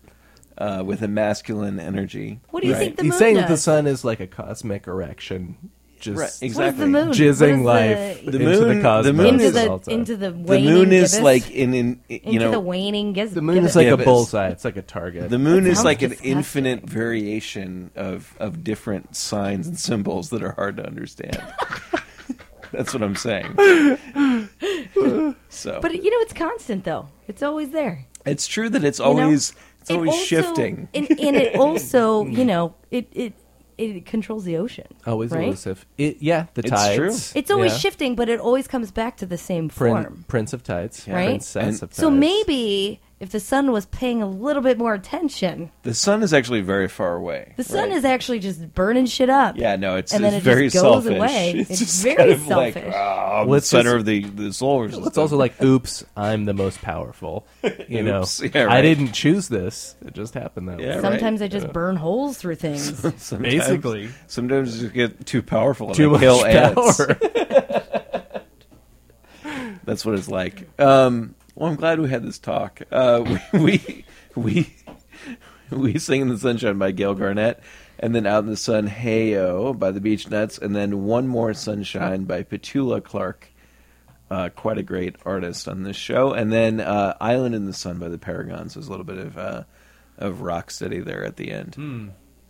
uh, 0.59 0.83
with 0.85 1.01
a 1.03 1.09
masculine 1.09 1.79
energy. 1.79 2.41
What 2.51 2.63
do 2.63 2.67
you 2.71 2.75
right? 2.75 2.81
think 2.81 2.97
the 2.97 3.05
moon 3.05 3.13
He's 3.13 3.13
moon 3.13 3.19
saying 3.21 3.35
that 3.37 3.49
the 3.49 3.57
sun 3.57 3.87
is 3.87 4.05
like 4.05 4.19
a 4.19 4.27
cosmic 4.27 4.89
erection, 4.89 5.71
just 6.03 6.19
Right, 6.21 6.47
exactly. 6.47 6.85
the 6.85 6.91
moon? 6.91 7.09
Jizzing 7.13 7.61
is 7.61 7.65
life 7.65 8.25
The, 8.27 8.31
The 8.33 8.39
into 8.41 8.61
moon- 8.67 8.77
the 8.77 8.83
cosmos. 8.83 9.07
the 9.07 9.13
moon 9.15 9.27
into 9.35 9.45
is 9.45 9.53
the 9.55 9.71
also. 9.71 9.91
into 9.91 10.17
the 10.17 10.31
The 10.33 10.61
moon 10.61 10.93
is 10.93 11.13
gibbous? 11.13 11.23
like 11.25 11.51
in, 11.51 11.75
in 11.75 12.01
you 12.11 12.21
into 12.25 12.39
know 12.41 12.51
the 12.51 12.61
waning 12.61 13.13
gibbous. 13.15 13.33
the 13.33 13.41
moon 13.43 13.65
is 13.65 13.75
like 13.75 13.87
Yeah, 13.87 13.95
a 13.95 13.97
bullseye. 13.97 14.49
It's 14.49 14.65
like 14.67 14.77
a 14.77 14.83
target. 14.83 15.31
the 15.31 15.39
moon 15.39 15.67
is 15.67 15.79
sounds 15.79 15.85
like 15.87 16.03
an 16.03 16.13
infinite 16.23 16.83
variation 16.89 17.91
of 17.97 18.35
of 18.39 18.63
different 18.63 19.17
signs 19.17 19.67
and 19.67 19.79
symbols 19.79 20.29
that 20.31 20.43
are 20.43 20.53
hard 20.53 20.77
to 20.77 20.87
understand. 20.87 21.41
That's 22.73 22.93
what 22.95 23.03
I'm 23.03 23.17
saying. 23.17 23.55
so 25.49 25.79
But 25.81 25.95
you 25.95 26.11
know, 26.11 26.21
it's 26.21 26.33
constant 26.33 26.85
though. 26.85 27.09
It's 27.29 27.43
always 27.43 27.71
there. 27.71 28.07
it's 28.27 28.47
true 28.47 28.69
that 28.71 28.85
it's 28.85 28.99
You 28.99 29.05
know? 29.05 29.23
always 29.23 29.55
it's 29.81 29.91
It 29.91 29.95
always 29.95 30.11
also- 30.13 30.25
shifting. 30.25 30.89
and, 30.95 31.11
and 31.11 31.37
it 31.37 31.57
also, 31.57 32.25
you 32.39 32.45
know, 32.45 32.75
it 32.91 33.09
it 33.13 33.33
it 33.91 34.07
controls 34.07 34.45
the 34.45 34.57
ocean. 34.57 34.87
Oh, 35.07 35.13
always 35.13 35.31
right? 35.31 35.45
elusive. 35.45 35.85
It, 35.99 36.19
yeah, 36.21 36.47
the 36.55 36.61
It's 36.63 36.71
tides. 36.71 36.97
true. 36.97 37.39
It's 37.41 37.51
always 37.51 37.73
yeah. 37.73 37.79
shifting, 37.79 38.15
but 38.15 38.29
it 38.29 38.41
always 38.41 38.67
comes 38.69 38.91
back 38.91 39.17
to 39.19 39.27
the 39.27 39.39
same 39.39 39.69
Prin- 39.69 39.93
form. 40.05 40.25
Prince 40.29 40.53
of 40.53 40.63
Tides, 40.63 41.07
Right? 41.09 41.27
Princess 41.29 41.57
And- 41.57 41.83
of 41.83 41.91
Tides. 41.91 41.97
So 41.99 42.11
maybe 42.11 43.01
if 43.23 43.31
the 43.31 43.39
sun 43.39 43.71
was 43.71 43.87
paying 43.87 44.21
a 44.21 44.27
little 44.29 44.63
bit 44.63 44.79
more 44.79 44.95
attention, 44.95 45.71
The 45.85 45.95
sun 45.95 46.25
is 46.25 46.35
actually 46.35 46.61
very 46.61 46.89
far 46.89 47.15
away. 47.15 47.55
the 47.57 47.63
sun 47.63 47.89
right? 47.91 47.97
is 47.97 48.05
actually 48.05 48.41
just 48.41 48.75
burning 48.75 49.07
shit 49.07 49.31
up. 49.31 49.57
Yeah, 49.57 49.77
no, 49.77 49.95
it's, 49.95 50.13
and 50.13 50.25
then 50.25 50.35
it's 50.35 50.45
it 50.45 50.51
very 50.51 50.69
just 50.69 50.83
goes 50.83 51.05
selfish. 51.05 51.17
away. 51.19 51.53
It's, 51.57 51.71
It's 51.71 51.79
just 51.79 52.03
very 52.03 52.17
kind 52.17 52.31
of 52.33 52.47
like, 52.49 52.75
selfish. 52.75 52.95
"Ah, 52.97 53.41
I'm 53.43 53.49
Let's 53.49 53.71
the 53.71 53.77
center 53.79 53.91
just- 53.91 54.01
of 54.01 54.05
the 54.07 54.21
the 54.25 54.53
solar 54.53 54.89
system. 54.89 55.07
It's 55.07 55.17
also 55.19 55.37
like, 55.37 55.63
oops, 55.63 56.05
I'm 56.17 56.47
the 56.47 56.53
most 56.55 56.83
powerful. 56.83 57.47
You 57.89 58.03
know, 58.03 58.23
Oops, 58.23 58.43
yeah, 58.55 58.67
I 58.69 58.83
didn't 58.83 59.13
choose 59.13 59.47
this. 59.49 59.95
It 60.05 60.15
just 60.15 60.35
happened 60.35 60.69
that 60.69 60.81
Yeah, 60.81 60.97
way. 60.97 61.01
Sometimes 61.03 61.41
I 61.43 61.47
just 61.49 61.73
burn 61.73 61.95
holes 61.95 62.39
through 62.39 62.57
things. 62.57 62.99
sometimes, 62.99 63.31
Basically. 63.41 64.09
sometimes 64.27 64.83
you 64.83 64.89
get 64.89 65.25
too 65.27 65.43
powerful 65.43 65.87
and 65.89 65.97
Too 65.97 66.11
much 66.11 66.21
kill 66.21 66.45
ants. 66.45 66.97
power. 66.99 67.17
That's 69.85 70.05
what 70.05 70.15
it's 70.17 70.29
like. 70.29 70.69
Um, 70.81 71.35
well, 71.55 71.71
I'm 71.71 71.77
glad 71.77 72.01
we 72.01 72.09
had 72.09 72.23
this 72.25 72.39
talk. 72.39 72.81
Uh, 72.91 73.39
we 73.53 74.05
we 74.35 74.75
we 75.71 75.99
sing 75.99 76.21
in 76.23 76.29
the 76.29 76.39
sunshine 76.39 76.79
by 76.79 76.91
Gail 76.93 77.15
Garnett, 77.15 77.63
and 77.99 78.15
then 78.15 78.27
Out 78.27 78.45
in 78.45 78.51
the 78.51 78.57
Sun, 78.57 78.89
Heyo 78.89 79.79
by 79.79 79.91
the 79.91 80.01
Beach 80.01 80.29
Nuts, 80.31 80.59
and 80.59 80.75
then 80.75 81.05
One 81.05 81.27
More 81.29 81.55
Sunshine 81.55 82.25
by 82.25 82.43
Petula 82.43 83.03
Clark. 83.03 83.49
Uh, 84.31 84.49
quite 84.49 84.79
a 84.79 84.83
great 84.83 85.17
artist 85.27 85.69
on 85.69 85.83
this 85.83 85.97
show, 85.97 86.33
and 86.33 86.51
then 86.51 86.81
uh, 86.81 87.15
Island 87.21 87.55
in 87.55 87.67
the 87.67 87.73
Sun 87.75 87.99
by 87.99 88.09
the 88.09 88.17
Paragons. 88.17 88.73
There's 88.75 88.87
a 88.87 88.91
little 88.91 89.05
bit 89.05 89.19
of 89.19 89.37
uh, 89.37 89.65
of 90.17 90.41
rock 90.41 90.71
steady 90.71 91.01
there 91.01 91.23
at 91.25 91.37
the 91.37 91.51
end. 91.53 91.75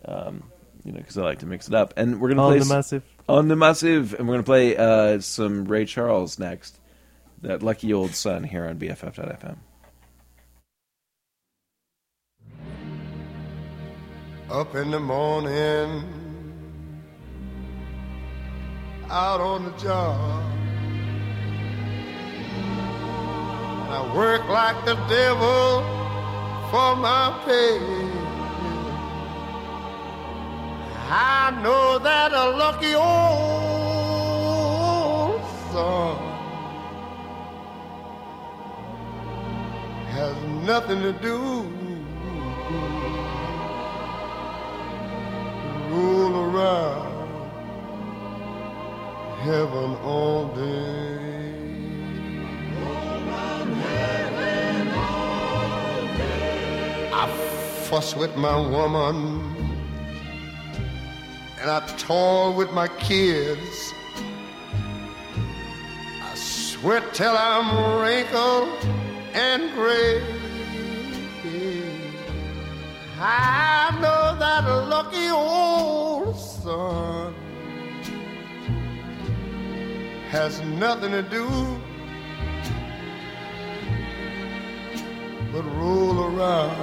Um, 0.05 0.43
you 0.85 0.91
know, 0.93 0.97
because 0.99 1.17
I 1.17 1.23
like 1.23 1.39
to 1.39 1.45
mix 1.45 1.67
it 1.67 1.73
up, 1.73 1.93
and 1.97 2.21
we're 2.21 2.29
gonna 2.29 2.41
On 2.43 2.49
play 2.51 2.59
the 2.59 2.65
s- 2.65 2.69
massive. 2.69 3.03
on 3.27 3.47
the 3.49 3.55
massive, 3.57 4.13
and 4.13 4.27
we're 4.29 4.35
gonna 4.35 4.43
play 4.43 4.77
uh, 4.77 5.19
some 5.19 5.65
Ray 5.65 5.83
Charles 5.85 6.39
next. 6.39 6.79
That 7.43 7.61
lucky 7.61 7.93
old 7.93 8.15
sun 8.15 8.43
here 8.43 8.65
on 8.65 8.79
BFF.fm. 8.79 9.57
up 14.49 14.75
in 14.75 14.91
the 14.91 14.99
morning, 14.99 16.03
out 19.09 19.41
on 19.41 19.65
the 19.65 19.71
job. 19.71 20.43
I 23.89 24.15
work 24.15 24.47
like 24.47 24.85
the 24.85 24.93
devil 25.09 25.81
for 26.69 26.95
my 26.95 27.33
pay. 27.45 27.79
I 31.09 31.59
know 31.63 31.97
that 31.99 32.31
a 32.31 32.51
lucky 32.57 32.93
old 32.93 33.41
son 35.71 36.32
has 40.13 40.35
nothing 40.65 41.01
to 41.01 41.11
do 41.13 41.67
roll 45.89 46.35
around 46.45 47.49
heaven 49.41 49.95
all 50.03 50.47
day. 50.55 51.19
I 57.11 57.27
fuss 57.87 58.15
with 58.15 58.35
my 58.35 58.55
woman 58.55 59.41
and 61.59 61.71
I 61.71 61.79
toil 61.97 62.53
with 62.53 62.71
my 62.71 62.87
kids. 62.87 63.93
I 66.21 66.35
sweat 66.35 67.13
till 67.13 67.35
I'm 67.35 68.01
wrinkled 68.01 69.02
and 69.33 69.73
gray. 69.73 70.21
I 73.19 73.97
know 74.01 74.35
that 74.37 74.63
lucky 74.89 75.29
old 75.29 76.37
sun 76.37 77.33
has 80.29 80.61
nothing 80.61 81.11
to 81.11 81.21
do 81.21 81.47
but 85.51 85.63
roll 85.77 86.35
around 86.35 86.75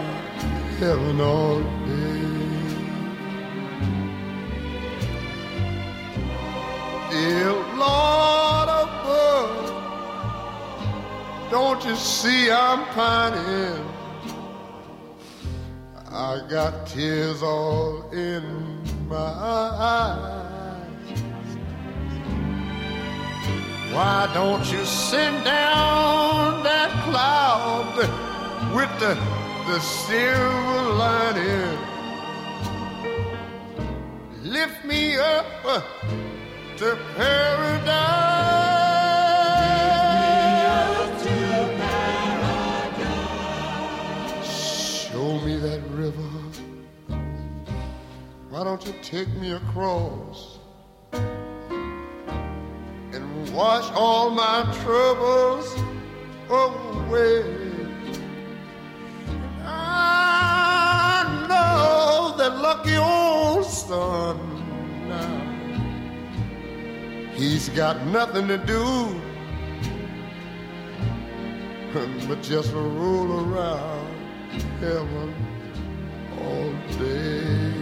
heaven 0.78 1.20
all 1.20 1.60
day. 1.60 2.20
Dear 7.10 7.52
Lord 7.76 8.39
don't 11.50 11.84
you 11.84 11.96
see 11.96 12.48
I'm 12.50 12.84
pining? 12.94 13.84
I 16.12 16.42
got 16.48 16.86
tears 16.86 17.42
all 17.42 18.08
in 18.10 18.44
my 19.08 19.16
eyes. 19.16 20.40
Why 23.92 24.30
don't 24.32 24.70
you 24.72 24.84
send 24.84 25.44
down 25.44 26.62
that 26.62 26.90
cloud 27.04 27.96
with 28.74 28.92
the, 29.00 29.14
the 29.66 29.80
silver 29.80 30.82
lining? 31.02 31.78
Lift 34.44 34.84
me 34.84 35.16
up 35.16 35.46
to 36.76 36.98
paradise. 37.16 38.29
Why 48.60 48.66
don't 48.66 48.84
you 48.86 48.92
take 49.00 49.28
me 49.36 49.52
across 49.52 50.58
and 51.14 51.24
wash 53.54 53.90
all 53.94 54.28
my 54.28 54.70
troubles 54.82 55.74
away? 56.50 57.42
I 59.64 61.24
know 61.48 62.34
that 62.36 62.58
lucky 62.58 62.96
old 62.96 63.64
son 63.64 64.36
now. 65.08 65.40
He's 67.32 67.70
got 67.70 68.06
nothing 68.08 68.46
to 68.48 68.58
do 68.58 69.22
but 72.28 72.42
just 72.42 72.74
roll 72.74 73.40
around 73.40 74.06
heaven 74.80 75.34
all 76.38 76.74
day. 76.98 77.79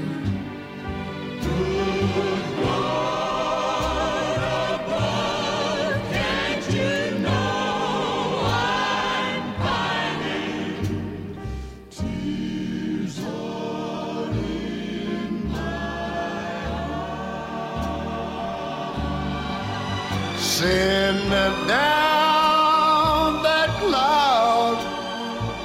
Send 20.59 21.31
down 21.69 23.43
that 23.45 23.71
cloud 23.81 24.79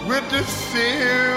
with 0.07 0.29
the 0.29 0.43
silver 0.43 1.32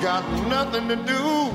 got 0.00 0.24
nothing 0.48 0.88
to 0.88 0.96
do. 0.96 1.50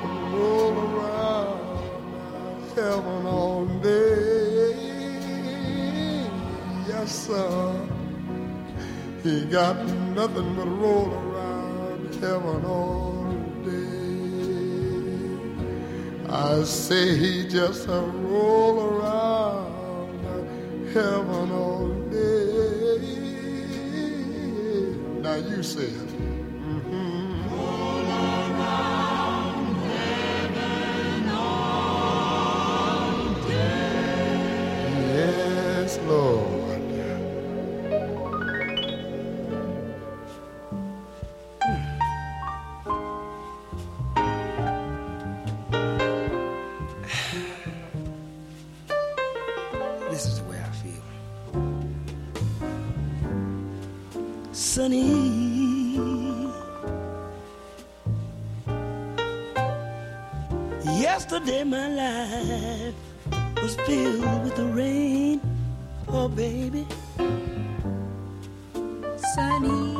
but 0.00 0.32
Roll 0.32 0.78
around 0.78 1.82
heaven 2.76 3.26
all 3.26 3.66
day. 3.82 4.76
Yes, 6.86 7.26
sir. 7.26 7.88
He 9.24 9.44
got 9.46 9.76
nothing 10.14 10.54
but 10.54 10.68
roll 10.68 11.12
around 11.12 12.14
heaven 12.14 12.64
all 12.64 13.32
day. 13.64 14.06
I 16.28 16.62
say 16.62 17.16
he 17.16 17.48
just 17.48 17.88
a 17.88 18.00
roll 18.00 18.80
around 18.84 20.22
heaven 20.94 21.45
Is 50.12 50.38
the 50.38 50.44
way 50.44 50.58
I 50.58 50.70
feel. 50.70 51.04
Sunny. 54.52 55.55
Yesterday 60.84 61.64
my 61.64 61.88
life 61.88 62.94
was 63.62 63.76
filled 63.86 64.44
with 64.44 64.56
the 64.56 64.66
rain. 64.66 65.40
Oh, 66.08 66.28
baby. 66.28 66.86
Sunny, 69.34 69.94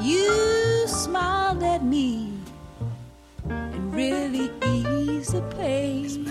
you 0.00 0.86
smiled 0.86 1.62
at 1.62 1.84
me 1.84 2.32
and 3.48 3.94
really 3.94 4.50
eased 4.66 5.32
the 5.32 5.42
pain. 5.56 6.20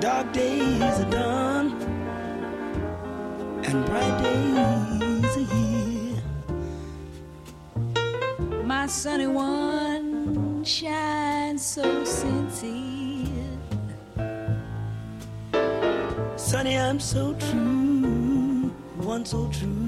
Dark 0.00 0.32
days 0.32 1.00
are 1.00 1.10
done 1.10 1.77
and 3.78 3.86
bright 3.86 4.16
days 4.22 5.36
are 5.36 5.48
here. 5.54 6.22
My 8.64 8.86
sunny 8.86 9.26
one 9.26 10.64
shines 10.64 11.64
so 11.64 12.04
sincere. 12.04 13.26
Sonny, 16.36 16.78
I'm 16.78 17.00
so 17.00 17.34
true, 17.34 18.70
one 18.96 19.24
so 19.24 19.48
true. 19.50 19.87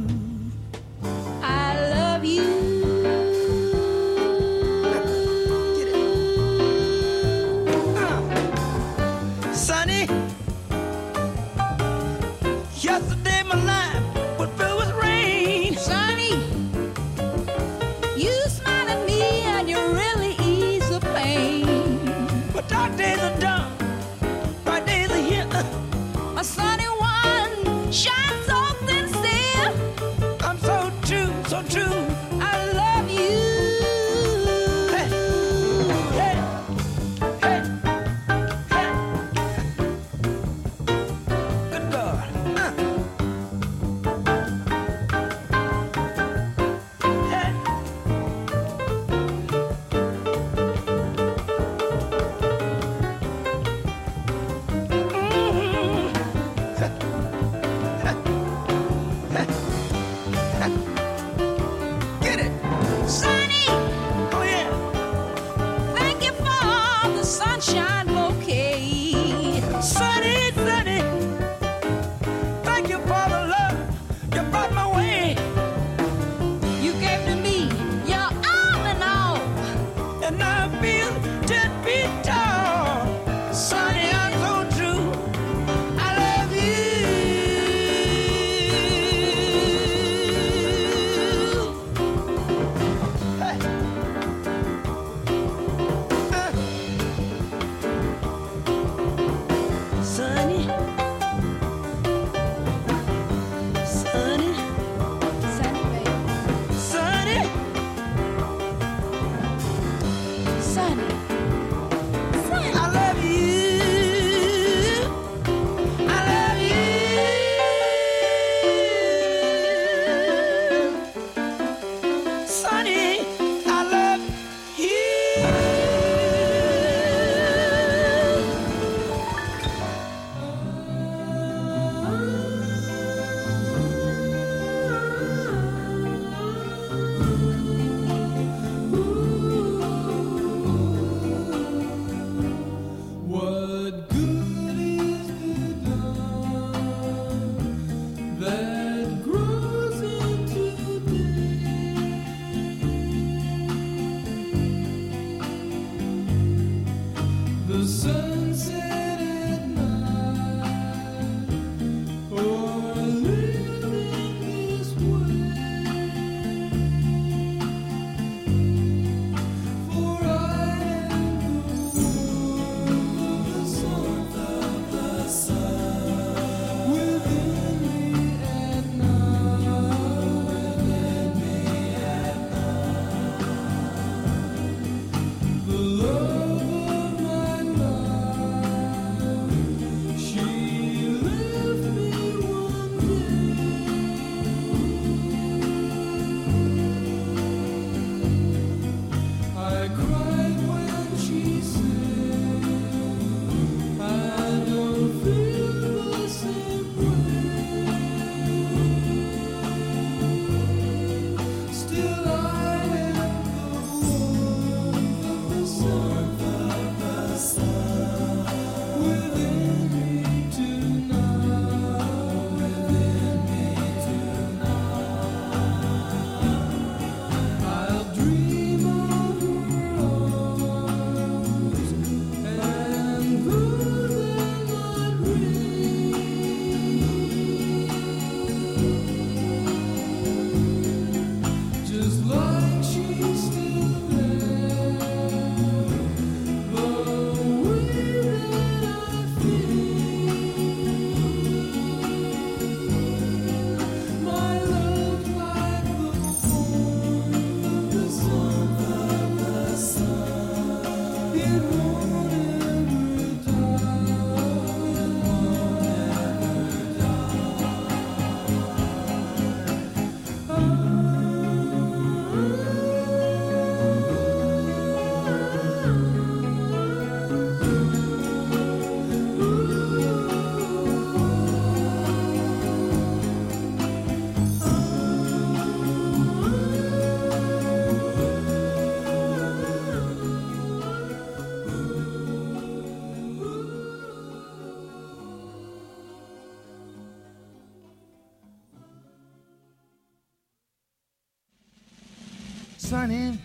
Sunny. 302.90 303.38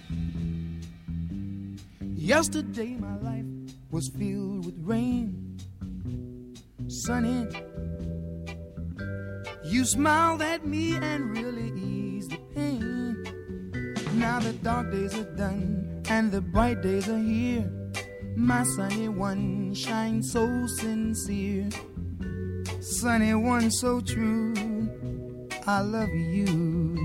Yesterday 2.01 2.95
my 2.95 3.15
life 3.19 3.45
was 3.91 4.09
filled 4.17 4.65
with 4.65 4.73
rain. 4.79 5.59
Sunny. 6.87 7.45
You 9.63 9.85
smiled 9.85 10.41
at 10.41 10.65
me 10.65 10.95
and 10.95 11.37
really 11.37 11.71
eased 11.79 12.31
the 12.31 12.39
pain. 12.55 13.23
Now 14.15 14.39
the 14.39 14.53
dark 14.63 14.91
days 14.91 15.13
are 15.13 15.35
done 15.35 16.01
and 16.09 16.31
the 16.31 16.41
bright 16.41 16.81
days 16.81 17.07
are 17.07 17.19
here. 17.19 17.71
My 18.35 18.63
sunny 18.75 19.09
one 19.09 19.75
shines 19.75 20.31
so 20.31 20.65
sincere. 20.79 21.69
Sunny 22.81 23.35
one 23.35 23.69
so 23.69 24.01
true. 24.01 24.55
I 25.67 25.81
love 25.81 26.09
you. 26.09 27.04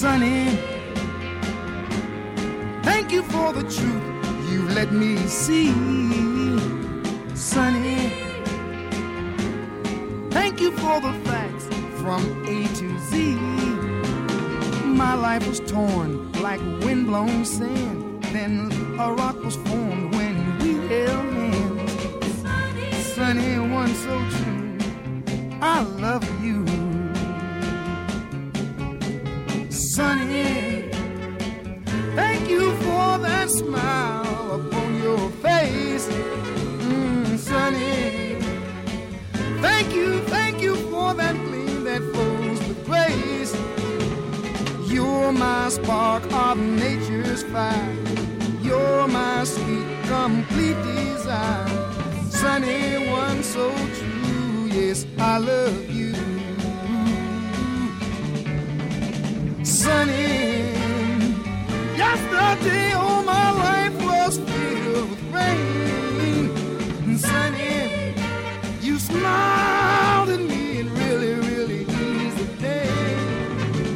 Sunny, 0.00 0.46
thank 2.82 3.12
you 3.12 3.22
for 3.22 3.52
the 3.52 3.60
truth 3.64 4.50
you've 4.50 4.72
let 4.72 4.92
me 4.92 5.18
see. 5.26 5.74
Sunny, 7.34 8.08
thank 10.30 10.58
you 10.58 10.70
for 10.70 11.02
the 11.02 11.12
facts 11.26 11.66
from 12.00 12.22
A 12.48 12.66
to 12.78 12.98
Z. 13.10 13.34
My 14.86 15.12
life 15.12 15.46
was 15.46 15.60
torn 15.60 16.32
like 16.40 16.62
windblown 16.82 17.44
sand. 17.44 18.24
Then 18.32 18.72
a 18.98 19.12
rock 19.12 19.44
was 19.44 19.56
formed 19.56 20.14
when 20.14 20.34
we 20.60 20.76
held 20.88 21.30
hands. 21.34 21.92
Sunny, 23.12 23.58
one 23.58 23.94
so 23.94 24.18
true. 24.30 24.78
I 25.60 25.82
love 25.82 26.24
Sunny, 37.70 38.34
thank 39.62 39.94
you, 39.94 40.18
thank 40.22 40.60
you 40.60 40.74
for 40.90 41.14
that 41.14 41.36
gleam 41.36 41.84
that 41.84 42.02
flows 42.12 42.58
with 42.66 42.84
grace. 42.84 43.54
You're 44.92 45.30
my 45.30 45.68
spark 45.68 46.24
of 46.32 46.58
nature's 46.58 47.44
fire. 47.44 47.96
You're 48.60 49.06
my 49.06 49.44
sweet, 49.44 49.86
complete 50.08 50.82
desire. 50.82 51.68
Sunny, 52.28 53.08
one 53.08 53.44
so 53.44 53.70
true. 53.98 54.66
Yes, 54.66 55.06
I 55.16 55.38
love 55.38 55.88
you. 55.90 56.14
Sunny, 59.64 60.72
yesterday 61.96 62.92
all 62.94 63.22
my 63.22 63.50
life 63.52 63.94
was 64.04 64.38
filled 64.38 65.10
with 65.10 65.22
rain. 65.32 65.89
Smiled 69.30 70.30
at 70.30 70.40
me 70.40 70.80
and 70.80 70.90
really, 70.98 71.34
really 71.34 71.82
eased 71.82 72.38
the 72.38 72.48
day. 72.62 72.90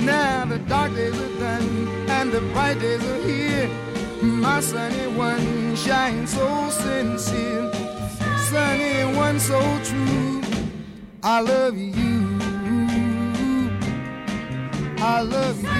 Now 0.00 0.44
the 0.44 0.58
dark 0.58 0.94
days 0.94 1.18
are 1.26 1.38
done 1.38 1.68
and 2.16 2.32
the 2.32 2.40
bright 2.52 2.78
days 2.80 3.04
are 3.12 3.22
here. 3.28 3.68
My 4.22 4.60
sunny 4.60 5.06
one 5.28 5.76
shines 5.76 6.30
so 6.34 6.48
sincere, 6.70 7.70
sunny 8.50 9.16
one 9.16 9.38
so 9.40 9.60
true. 9.88 10.42
I 11.22 11.40
love 11.40 11.76
you. 11.76 12.38
I 15.14 15.20
love 15.34 15.58
you. 15.62 15.70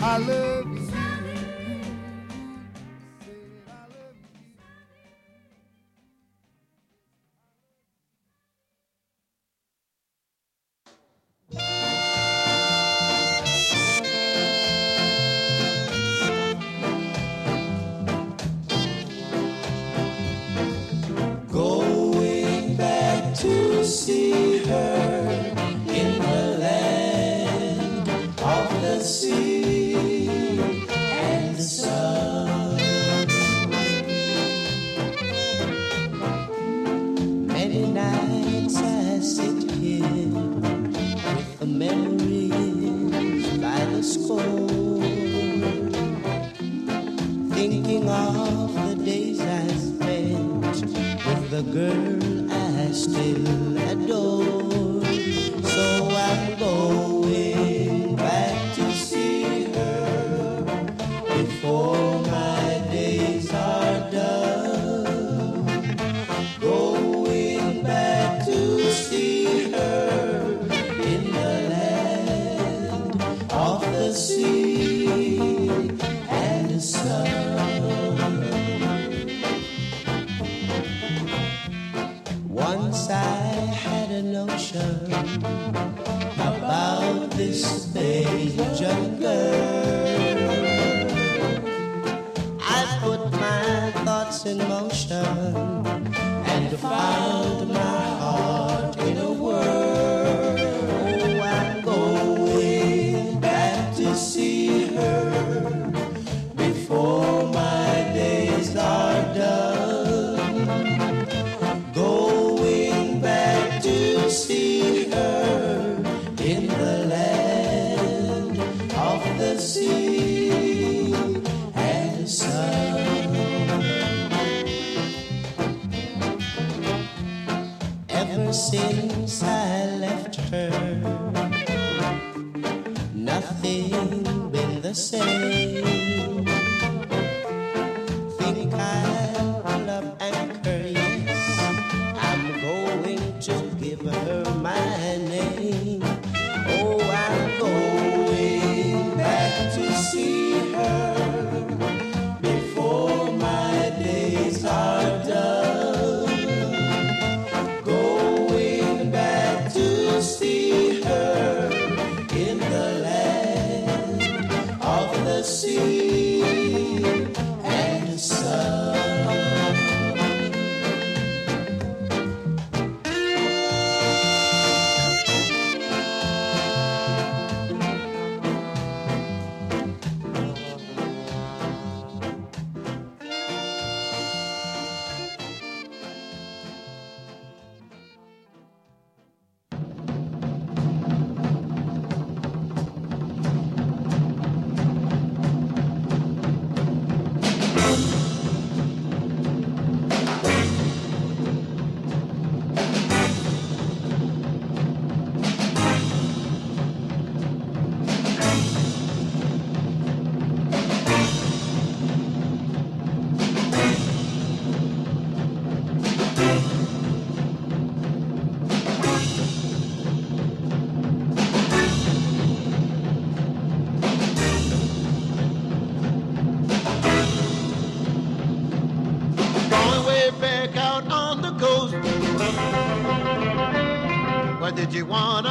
I 0.00 0.16
love 0.18 0.57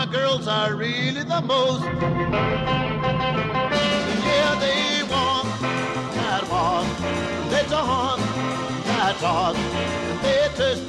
girls 0.07 0.47
are 0.47 0.73
really 0.75 1.23
the 1.23 1.41
most. 1.41 1.83
Yeah, 4.23 4.55
they 4.59 5.03
walk 5.11 5.45
that 6.15 6.47
walk. 6.49 6.87
They 7.49 7.63
talk 7.63 8.19
that 8.87 9.17
talk. 9.17 9.55
They 10.21 10.49
twist 10.55 10.83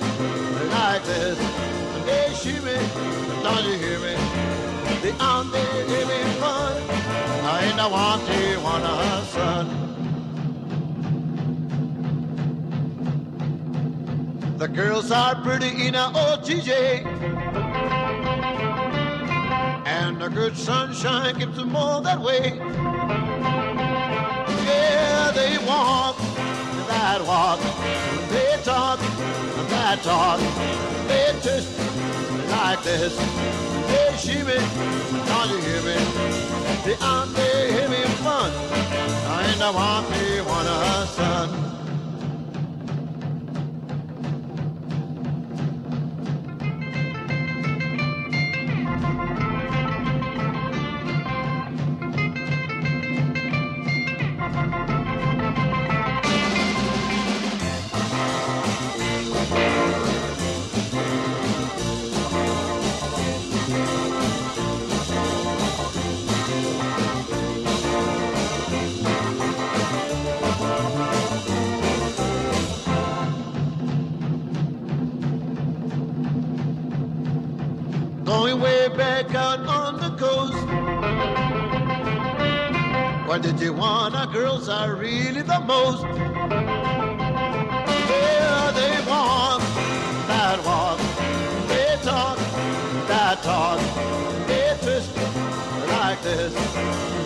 like 0.71 1.03
this. 1.05 1.39
And 1.95 2.05
they 2.07 2.33
shimmy. 2.35 2.79
Don't 3.43 3.65
you 3.65 3.75
hear 3.79 3.99
me? 3.99 4.15
They 5.03 5.13
on 5.19 5.51
there 5.51 5.87
having 5.89 6.33
fun. 6.41 6.83
I 7.45 7.65
ain't 7.65 7.77
the 7.77 7.89
one 7.89 8.21
Tijuana 8.21 9.25
son. 9.35 9.67
The 14.59 14.69
girls 14.69 15.11
are 15.11 15.35
pretty 15.43 15.87
in 15.87 15.95
a 15.95 16.11
OTJ. 16.15 17.08
And 20.29 20.37
good 20.37 20.59
sunshine 20.59 21.37
keeps 21.37 21.57
them 21.57 21.75
all 21.75 22.03
that 22.03 22.21
way. 22.21 22.53
Yeah, 24.67 25.31
they 25.35 25.57
walk 25.67 26.19
that 26.87 27.23
walk. 27.27 27.59
They 28.29 28.61
talk 28.63 28.99
that 29.71 30.03
talk. 30.03 30.39
They 31.09 31.33
twist 31.41 31.79
like 32.51 32.83
this. 32.83 33.17
They 33.89 34.17
shimmy, 34.19 34.61
don't 35.29 35.49
you 35.49 35.61
hear 35.65 35.83
me? 35.89 35.97
They 36.85 36.97
on 37.01 37.33
there 37.33 37.73
having 37.73 38.13
fun. 38.23 38.53
I 39.33 39.47
ain't 39.49 39.59
the 39.59 39.73
one 39.73 40.05
they 40.11 40.43
want 40.43 41.09
son. 41.09 41.78
Or 83.39 83.41
did 83.41 83.61
you 83.61 83.73
want 83.73 84.15
to. 84.15 84.27
girls 84.33 84.69
are 84.69 84.97
really 84.97 85.43
the 85.43 85.61
most? 85.61 86.03
Yeah, 86.03 86.33
they 88.75 88.97
want 89.09 89.63
that 90.27 90.59
walk, 90.67 90.99
they 91.69 91.97
talk 92.03 92.37
that 93.07 93.41
talk, 93.45 93.79
they 94.49 94.77
twist 94.83 95.17
like 95.87 96.21
this, 96.21 96.53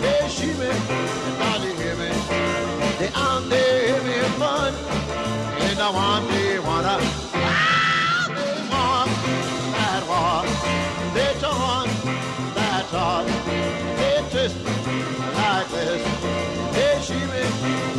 they 0.03 0.29
shimmy 0.29 0.69
and 0.69 1.63
hear 1.81 1.95
me? 1.95 2.11
they 2.99 3.09
on 3.15 3.49
they 3.49 3.99
me 4.05 4.13
fun, 4.37 4.71
and 5.65 5.79
I 5.79 5.89
want 5.89 6.29
they 6.29 6.59
wanna. 6.59 6.97
Ah, 7.33 8.29
they 8.37 8.61
walk 8.69 9.09
that 9.79 10.03
walk, 10.07 10.45
they 11.15 11.33
talk 11.39 11.87
that 12.53 12.85
talk, 12.91 13.25
they 13.97 14.21
twist. 14.29 14.82
Yes, 15.85 16.75
hey, 16.75 17.01
she 17.01 17.13
may. 17.27 17.92